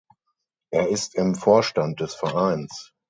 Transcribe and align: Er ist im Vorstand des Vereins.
Er 0.71 0.87
ist 0.89 1.13
im 1.13 1.35
Vorstand 1.35 1.99
des 1.99 2.15
Vereins. 2.15 2.91